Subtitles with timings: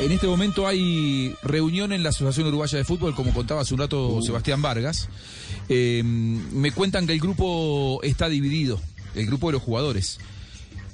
[0.00, 3.80] En este momento hay reunión en la Asociación Uruguaya de Fútbol, como contaba hace un
[3.80, 5.08] rato Sebastián Vargas.
[5.68, 8.80] Eh, me cuentan que el grupo está dividido,
[9.14, 10.18] el grupo de los jugadores.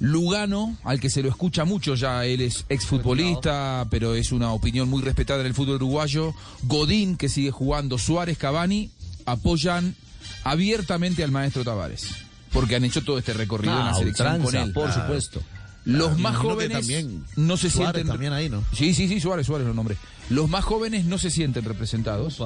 [0.01, 4.89] Lugano, al que se lo escucha mucho ya, él es exfutbolista, pero es una opinión
[4.91, 6.35] muy respetada en el fútbol uruguayo.
[6.65, 8.91] Godín, que sigue jugando, Suárez, Cavani,
[9.25, 9.97] apoyan
[10.45, 12.09] abiertamente al maestro Tavares,
[12.53, 14.73] porque han hecho todo este recorrido en la Ah, selección con él.
[14.73, 15.41] por supuesto.
[15.89, 18.07] Los más jóvenes también no se Suárez sienten.
[18.09, 18.63] también ahí, ¿no?
[18.75, 19.97] Sí, sí, sí, Suárez, Suárez lo nombré.
[20.29, 22.39] Los más jóvenes no se sienten representados.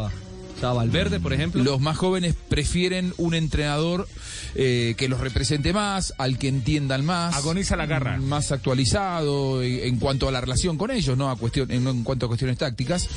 [0.63, 1.65] Está Valverde, por ejemplo.
[1.65, 4.07] Los más jóvenes prefieren un entrenador
[4.55, 7.35] eh, que los represente más, al que entiendan más.
[7.35, 8.19] Agoniza la garra.
[8.19, 12.05] Más actualizado en, en cuanto a la relación con ellos, no a cuestión, en, en
[12.05, 13.09] cuanto a cuestiones tácticas.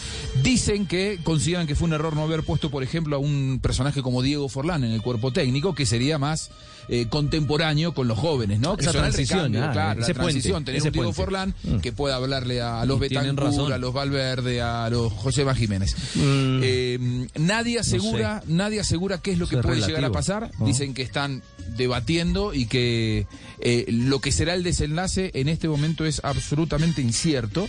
[0.42, 4.02] Dicen que consideran que fue un error no haber puesto, por ejemplo, a un personaje
[4.02, 6.50] como Diego Forlán en el cuerpo técnico, que sería más
[6.90, 8.76] eh, contemporáneo con los jóvenes, ¿no?
[8.76, 10.94] Que Esa son el transición, recambio, ah, claro, la ese puente, transición, tener ese un
[10.94, 11.22] Diego puente.
[11.22, 13.72] Forlán que pueda hablarle a, a los razón.
[13.72, 15.96] a los Valverde, a los José Jiménez.
[16.16, 16.60] Mm.
[16.64, 20.52] Eh, nadie asegura, nadie asegura qué es lo que Eso puede llegar a pasar.
[20.60, 20.66] ¿no?
[20.66, 21.44] Dicen que están
[21.78, 23.28] debatiendo y que
[23.60, 27.68] eh, lo que será el desenlace en este momento es absolutamente incierto.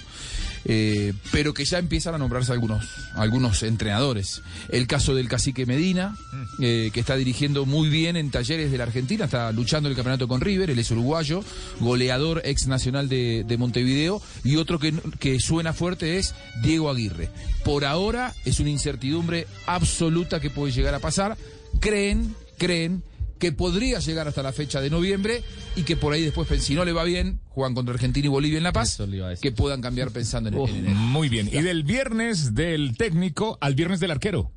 [0.69, 4.43] eh, pero que ya empiezan a nombrarse algunos, algunos entrenadores.
[4.69, 6.17] El caso del cacique Medina,
[6.61, 10.27] eh, que está dirigiendo muy bien en talleres de la Argentina, está luchando el campeonato
[10.27, 11.45] con River, él es uruguayo,
[11.79, 17.31] goleador ex nacional de, de Montevideo, y otro que, que suena fuerte es Diego Aguirre.
[17.65, 21.37] Por ahora es una incertidumbre absoluta que puede llegar a pasar.
[21.81, 23.03] Creen, creen
[23.39, 25.43] que podría llegar hasta la fecha de noviembre
[25.77, 28.57] y que por ahí después, si no le va bien, juegan contra Argentina y Bolivia
[28.57, 28.99] en La Paz,
[29.43, 30.95] que puedan cambiar pensando en, en enero.
[30.97, 31.49] Muy bien.
[31.53, 34.53] Y del viernes del técnico al viernes del arquero.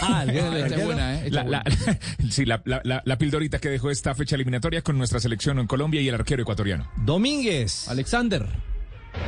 [0.00, 0.86] Ah, el viernes del Esta es arquero.
[0.86, 1.22] buena, ¿eh?
[1.26, 1.98] Esta La, es la- buena.
[2.30, 5.66] sí, la, la- la- la pildorita que dejó esta fecha eliminatoria con nuestra selección en
[5.66, 6.90] Colombia y el arquero ecuatoriano.
[7.04, 7.86] Domínguez.
[7.88, 8.46] Alexander.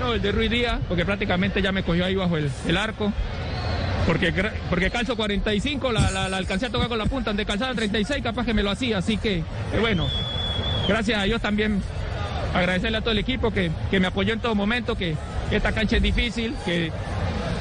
[0.01, 3.13] No, el de Ruiz Díaz, porque prácticamente ya me cogió ahí bajo el, el arco.
[4.07, 4.33] Porque,
[4.69, 8.23] porque calzo 45, la, la, la alcancé a tocar con la punta, donde calzaba 36,
[8.23, 8.99] capaz que me lo hacía.
[8.99, 9.45] Así que, eh,
[9.81, 10.09] bueno,
[10.87, 11.81] gracias a Dios también
[12.55, 15.17] agradecerle a todo el equipo que, que me apoyó en todo momento, que
[15.51, 16.93] esta cancha es difícil, que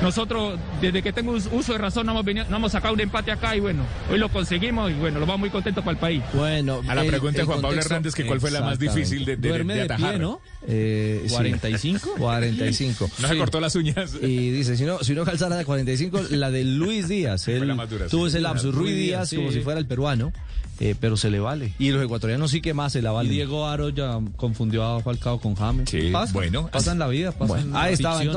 [0.03, 2.99] nosotros, desde que tengo us- uso de razón, no hemos, venido- no hemos sacado un
[2.99, 5.99] empate acá y bueno, hoy lo conseguimos y bueno, lo vamos muy contentos para el
[5.99, 6.21] país.
[6.33, 9.25] Bueno, A la el- pregunta de Juan Pablo Hernández que cuál fue la más difícil
[9.25, 10.11] de, de- Duerme de de atajar.
[10.11, 10.39] pie, ¿no?
[10.67, 11.33] Eh, sí.
[11.33, 12.15] 45.
[12.17, 13.09] 45.
[13.21, 14.15] No se cortó las uñas.
[14.21, 17.47] Y dice, si no, si no calzara de 45, la de Luis Díaz.
[17.47, 18.29] Él la más dura, tuvo sí.
[18.29, 18.73] ese lapsus.
[18.75, 19.35] Ruiz Díaz, sí.
[19.37, 20.31] como si fuera el peruano,
[20.79, 21.73] eh, pero se le vale.
[21.79, 23.31] Y los ecuatorianos sí que más se la valen.
[23.31, 25.89] Diego Aro ya confundió a Falcao con James.
[25.89, 26.69] Sí, bueno.
[26.71, 28.33] pasa en la vida, pasa Bueno, en la ahí estaba entonces.